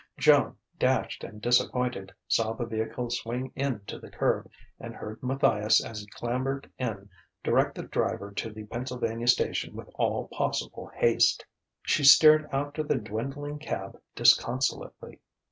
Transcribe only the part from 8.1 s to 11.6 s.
to the Pennsylvania Station with all possible haste.